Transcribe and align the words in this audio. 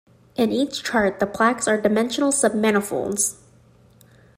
In 0.35 0.51
each 0.51 0.81
chart, 0.83 1.19
the 1.19 1.27
plaques 1.27 1.67
are 1.67 1.79
dimensional 1.79 2.31
submanifolds. 2.31 3.35